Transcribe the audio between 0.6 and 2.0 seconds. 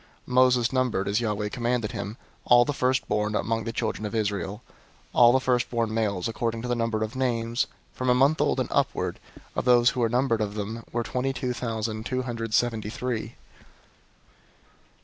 numbered, as Yahweh commanded